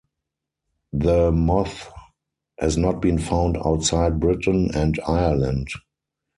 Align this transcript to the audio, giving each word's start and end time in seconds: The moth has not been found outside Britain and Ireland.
The 0.93 1.31
moth 1.31 1.91
has 2.59 2.75
not 2.75 3.03
been 3.03 3.19
found 3.19 3.55
outside 3.55 4.19
Britain 4.19 4.71
and 4.73 4.99
Ireland. 5.07 5.67